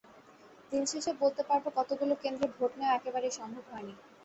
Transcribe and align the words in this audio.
দিন 0.71 0.83
শেষে 0.91 1.11
বলতে 1.21 1.41
পারব 1.49 1.65
কতগুলো 1.77 2.13
কেন্দ্রে 2.23 2.47
ভোট 2.55 2.71
নেওয়া 2.79 2.95
একেবারেই 2.95 3.37
সম্ভব 3.39 3.63
হয়নি। 3.71 3.93